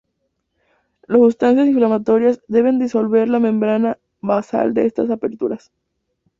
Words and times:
Las 1.05 1.19
sustancias 1.19 1.67
inflamatorias 1.67 2.41
deben 2.47 2.79
disolver 2.79 3.29
la 3.29 3.37
membrana 3.39 3.99
basal 4.19 4.73
de 4.73 4.87
estas 4.87 5.11
aperturas. 5.11 5.71